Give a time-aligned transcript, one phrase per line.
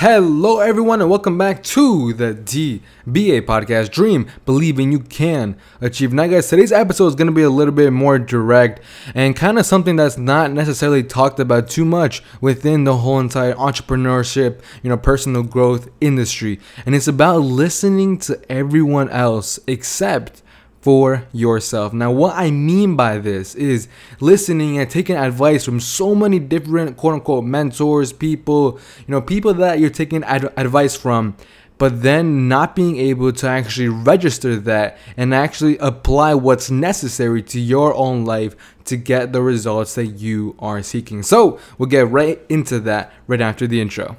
[0.00, 3.90] Hello, everyone, and welcome back to the DBA podcast.
[3.90, 6.12] Dream, believing you can achieve.
[6.12, 8.82] Now, guys, today's episode is going to be a little bit more direct
[9.14, 13.54] and kind of something that's not necessarily talked about too much within the whole entire
[13.54, 16.60] entrepreneurship, you know, personal growth industry.
[16.84, 20.42] And it's about listening to everyone else except
[20.86, 21.92] for yourself.
[21.92, 23.88] Now, what I mean by this is
[24.20, 29.52] listening and taking advice from so many different quote unquote mentors, people, you know, people
[29.54, 31.36] that you're taking ad- advice from,
[31.76, 37.58] but then not being able to actually register that and actually apply what's necessary to
[37.58, 41.24] your own life to get the results that you are seeking.
[41.24, 44.18] So, we'll get right into that right after the intro.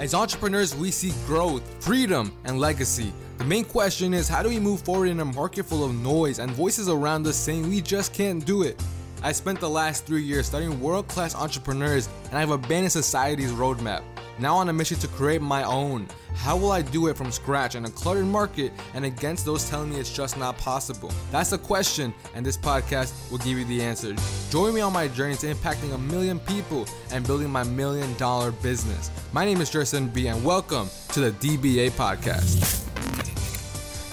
[0.00, 3.12] As entrepreneurs, we seek growth, freedom, and legacy.
[3.38, 6.40] The main question is how do we move forward in a market full of noise
[6.40, 8.82] and voices around us saying we just can't do it?
[9.22, 14.02] I spent the last three years studying world class entrepreneurs and I've abandoned society's roadmap.
[14.40, 16.08] Now on a mission to create my own.
[16.34, 19.90] How will I do it from scratch in a cluttered market and against those telling
[19.90, 21.12] me it's just not possible?
[21.30, 24.14] That's the question, and this podcast will give you the answer.
[24.50, 28.52] Join me on my journey to impacting a million people and building my million dollar
[28.52, 29.10] business.
[29.32, 32.87] My name is Jerson B, and welcome to the DBA podcast.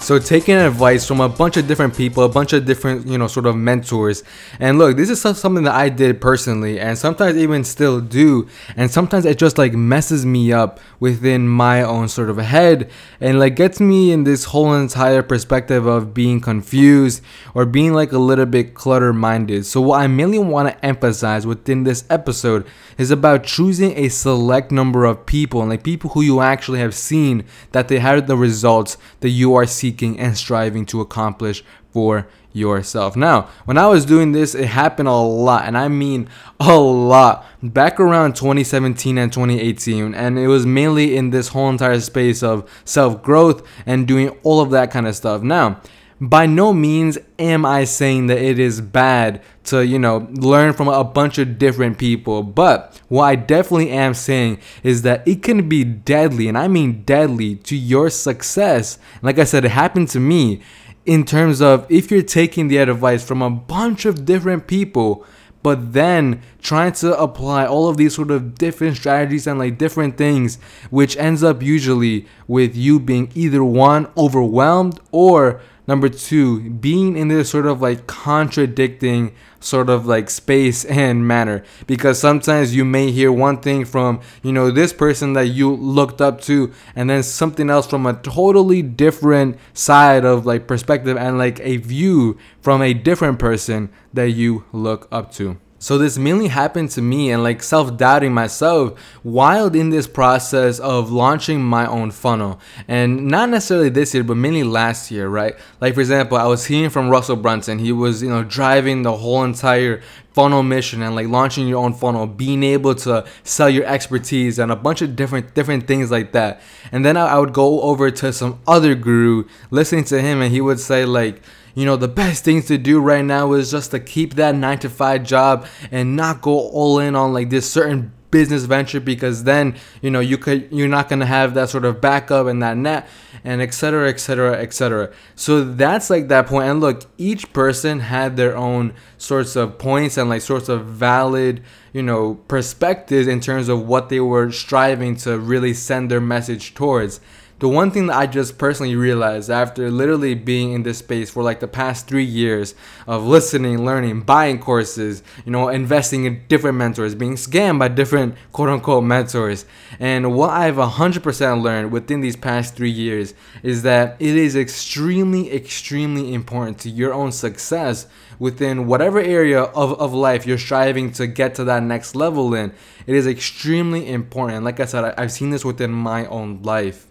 [0.06, 3.26] So taking advice from a bunch of different people, a bunch of different, you know,
[3.26, 4.22] sort of mentors.
[4.60, 8.46] And look, this is something that I did personally and sometimes even still do.
[8.76, 12.88] And sometimes it just like messes me up within my own sort of head
[13.20, 17.20] and like gets me in this whole entire perspective of being confused
[17.52, 19.66] or being like a little bit clutter minded.
[19.66, 22.64] So what I mainly want to emphasize within this episode
[22.96, 26.94] is about choosing a select number of people and like people who you actually have
[26.94, 32.26] seen that they had the results that you are seeking and striving to accomplish for
[32.52, 33.16] yourself.
[33.16, 36.28] Now, when I was doing this, it happened a lot, and I mean
[36.60, 37.44] a lot.
[37.62, 42.68] Back around 2017 and 2018, and it was mainly in this whole entire space of
[42.84, 45.42] self growth and doing all of that kind of stuff.
[45.42, 45.80] Now,
[46.20, 50.88] by no means am I saying that it is bad to, you know, learn from
[50.88, 52.42] a bunch of different people.
[52.42, 57.02] But what I definitely am saying is that it can be deadly, and I mean
[57.04, 58.98] deadly, to your success.
[59.22, 60.62] Like I said, it happened to me
[61.04, 65.24] in terms of if you're taking the advice from a bunch of different people
[65.62, 70.16] but then trying to apply all of these sort of different strategies and like different
[70.16, 70.58] things
[70.90, 77.28] which ends up usually with you being either one overwhelmed or Number two, being in
[77.28, 81.64] this sort of like contradicting sort of like space and manner.
[81.86, 86.20] Because sometimes you may hear one thing from, you know, this person that you looked
[86.20, 91.38] up to, and then something else from a totally different side of like perspective and
[91.38, 95.58] like a view from a different person that you look up to.
[95.78, 101.12] So this mainly happened to me and like self-doubting myself while in this process of
[101.12, 102.58] launching my own funnel.
[102.88, 105.54] And not necessarily this year, but mainly last year, right?
[105.80, 107.78] Like for example, I was hearing from Russell Brunson.
[107.78, 110.00] He was, you know, driving the whole entire
[110.32, 114.72] funnel mission and like launching your own funnel, being able to sell your expertise and
[114.72, 116.60] a bunch of different different things like that.
[116.90, 120.52] And then I, I would go over to some other guru, listening to him, and
[120.52, 121.42] he would say like
[121.76, 124.78] you know, the best things to do right now is just to keep that nine
[124.78, 129.44] to five job and not go all in on like this certain business venture because
[129.44, 132.76] then you know you could you're not to have that sort of backup and that
[132.76, 133.08] net
[133.44, 136.68] and etc etc etc so that's like that point.
[136.68, 141.62] And look each person had their own sorts of points and like sorts of valid
[141.92, 146.74] you know perspectives in terms of what they were striving to really send their message
[146.74, 147.20] towards
[147.58, 151.42] the one thing that I just personally realized after literally being in this space for
[151.42, 152.74] like the past three years
[153.06, 158.34] of listening, learning, buying courses, you know, investing in different mentors, being scammed by different
[158.52, 159.64] quote unquote mentors.
[159.98, 165.50] And what I've 100% learned within these past three years is that it is extremely,
[165.50, 168.06] extremely important to your own success
[168.38, 172.74] within whatever area of, of life you're striving to get to that next level in.
[173.06, 174.62] It is extremely important.
[174.62, 177.06] Like I said, I, I've seen this within my own life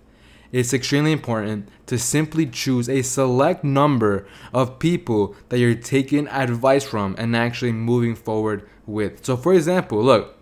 [0.55, 6.85] it's extremely important to simply choose a select number of people that you're taking advice
[6.85, 9.25] from and actually moving forward with.
[9.25, 10.37] So, for example, look,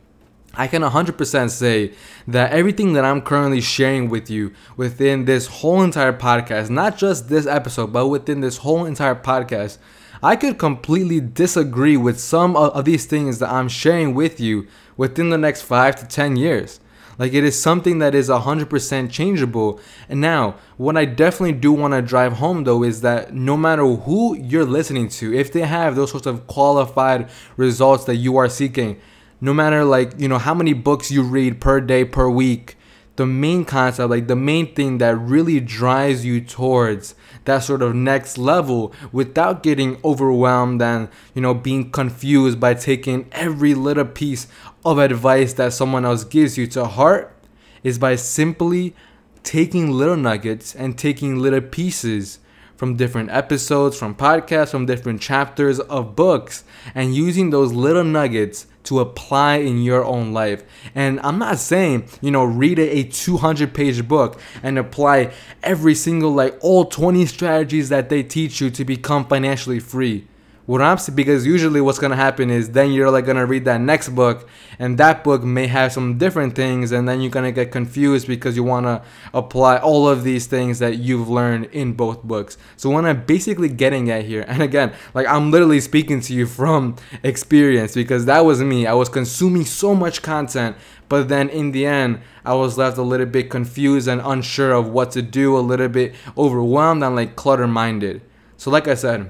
[0.53, 1.93] I can 100% say
[2.27, 7.27] that everything that I'm currently sharing with you within this whole entire podcast, not just
[7.27, 9.79] this episode, but within this whole entire podcast,
[10.21, 15.31] I could completely disagree with some of these things that I'm sharing with you within
[15.31, 16.79] the next five to 10 years.
[17.17, 19.79] Like it is something that is 100% changeable.
[20.09, 23.85] And now, what I definitely do want to drive home though is that no matter
[23.85, 28.49] who you're listening to, if they have those sorts of qualified results that you are
[28.49, 28.99] seeking,
[29.41, 32.77] no matter like, you know, how many books you read per day, per week,
[33.15, 37.13] the main concept, like the main thing that really drives you towards
[37.45, 43.27] that sort of next level without getting overwhelmed and, you know, being confused by taking
[43.31, 44.47] every little piece
[44.83, 47.35] of advice that someone else gives you to heart
[47.83, 48.95] is by simply
[49.43, 52.39] taking little nuggets and taking little pieces
[52.83, 58.67] from different episodes, from podcasts, from different chapters of books, and using those little nuggets
[58.83, 60.65] to apply in your own life.
[60.93, 65.31] And I'm not saying, you know, read a 200 page book and apply
[65.63, 70.27] every single, like, all 20 strategies that they teach you to become financially free
[70.65, 74.47] I'm because usually what's gonna happen is then you're like gonna read that next book
[74.79, 78.55] and that book may have some different things and then you're gonna get confused because
[78.55, 82.57] you wanna apply all of these things that you've learned in both books.
[82.77, 86.45] So what I'm basically getting at here, and again, like I'm literally speaking to you
[86.45, 88.87] from experience because that was me.
[88.87, 90.77] I was consuming so much content,
[91.09, 94.87] but then in the end, I was left a little bit confused and unsure of
[94.87, 98.21] what to do, a little bit overwhelmed and like clutter minded.
[98.55, 99.29] So like I said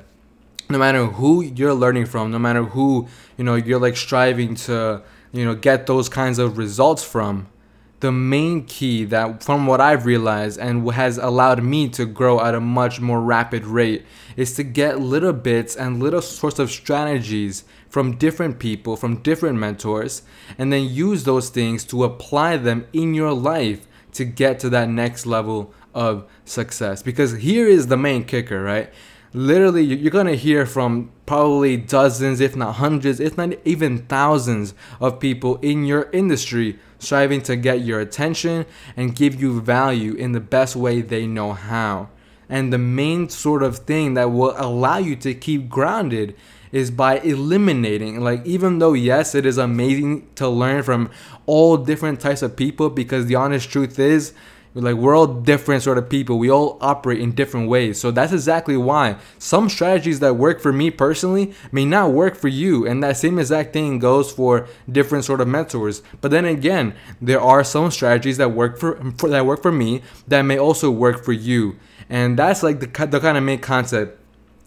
[0.69, 3.07] no matter who you're learning from, no matter who,
[3.38, 5.01] you know, you're like striving to,
[5.31, 7.48] you know, get those kinds of results from,
[8.04, 12.54] the main key that from what I've realized and has allowed me to grow at
[12.54, 14.06] a much more rapid rate
[14.36, 19.57] is to get little bits and little sorts of strategies from different people, from different
[19.57, 20.24] mentors,
[20.57, 24.89] and then use those things to apply them in your life to get to that
[24.89, 27.01] next level of success.
[27.01, 28.92] Because here is the main kicker, right?
[29.33, 35.19] Literally you're gonna hear from probably dozens if not hundreds if not even thousands of
[35.19, 38.65] people in your industry striving to get your attention
[38.95, 42.09] and give you value in the best way they know how.
[42.50, 46.35] And the main sort of thing that will allow you to keep grounded
[46.71, 51.09] is by eliminating like even though yes it is amazing to learn from
[51.45, 54.33] all different types of people because the honest truth is
[54.75, 56.40] like we're all different sort of people.
[56.40, 58.00] We all operate in different ways.
[58.00, 62.48] So that's exactly why some strategies that work for me personally may not work for
[62.48, 62.88] you.
[62.88, 66.02] And that same exact thing goes for different sort of mentors.
[66.22, 70.02] But then again, there are some strategies that work for, for that work for me
[70.28, 71.78] that may also work for you.
[72.10, 74.19] And that's like the, the kind of main concept.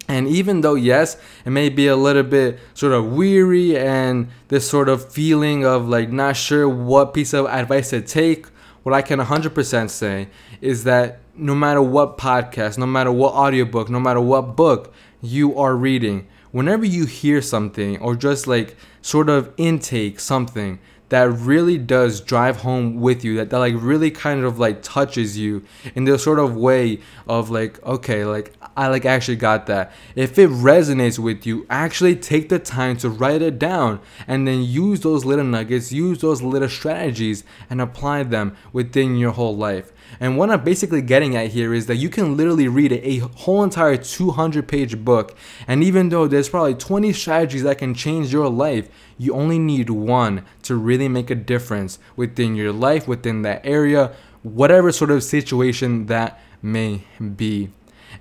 [0.08, 4.68] And even though, yes, it may be a little bit sort of weary and this
[4.70, 8.46] sort of feeling of like not sure what piece of advice to take
[8.86, 10.28] what I can 100% say
[10.60, 15.58] is that no matter what podcast, no matter what audiobook, no matter what book you
[15.58, 21.78] are reading, whenever you hear something or just like sort of intake something that really
[21.78, 25.64] does drive home with you that, that like really kind of like touches you
[25.94, 26.98] in this sort of way
[27.28, 32.16] of like okay like i like actually got that if it resonates with you actually
[32.16, 36.42] take the time to write it down and then use those little nuggets use those
[36.42, 41.50] little strategies and apply them within your whole life and what I'm basically getting at
[41.50, 45.36] here is that you can literally read a whole entire 200 page book.
[45.66, 49.90] And even though there's probably 20 strategies that can change your life, you only need
[49.90, 55.22] one to really make a difference within your life, within that area, whatever sort of
[55.22, 57.02] situation that may
[57.36, 57.70] be.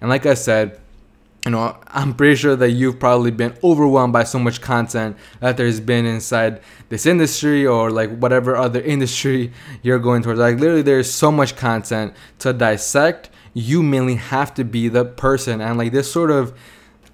[0.02, 0.80] And like I said,
[1.46, 5.58] you know, I'm pretty sure that you've probably been overwhelmed by so much content that
[5.58, 6.60] there's been inside
[6.90, 9.52] this industry or like whatever other industry
[9.84, 10.40] you're going towards.
[10.40, 13.30] Like, literally, there's so much content to dissect.
[13.54, 16.58] You mainly have to be the person and like this sort of,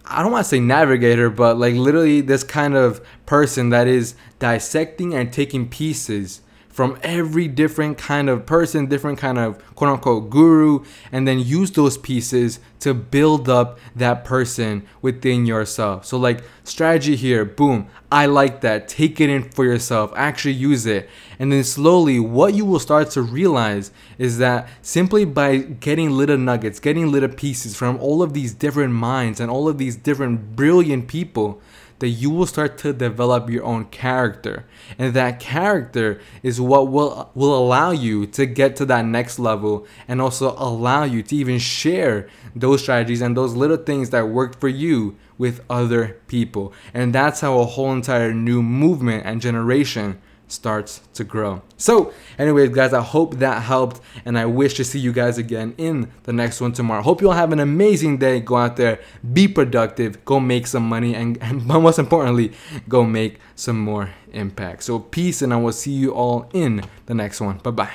[0.06, 4.16] I don't want to say navigator, but like literally this kind of person that is
[4.40, 10.30] dissecting and taking pieces from every different kind of person, different kind of quote unquote
[10.30, 16.06] guru, and then use those pieces to build up that person within yourself.
[16.06, 18.88] So, like, strategy here, boom, I like that.
[18.88, 21.10] Take it in for yourself, actually use it.
[21.40, 26.38] And then slowly, what you will start to realize is that simply by getting little
[26.38, 30.56] nuggets, getting little pieces from all of these different minds and all of these different
[30.56, 31.62] brilliant people,
[32.02, 34.66] that you will start to develop your own character.
[34.98, 39.86] And that character is what will will allow you to get to that next level
[40.08, 42.28] and also allow you to even share
[42.72, 46.74] those strategies and those little things that worked for you with other people.
[46.94, 51.62] And that's how a whole entire new movement and generation starts to grow.
[51.78, 55.74] So, anyways, guys, I hope that helped, and I wish to see you guys again
[55.78, 57.02] in the next one tomorrow.
[57.02, 58.42] Hope you all have an amazing day.
[58.42, 59.00] Go out there,
[59.34, 62.52] be productive, go make some money, and, and most importantly,
[62.90, 64.84] go make some more impact.
[64.84, 67.58] So, peace, and I will see you all in the next one.
[67.60, 67.92] Bye bye.